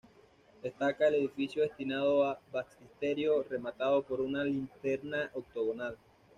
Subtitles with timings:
[0.63, 5.95] Destaca el edificio destinado a baptisterio, rematado por una linterna octogonal.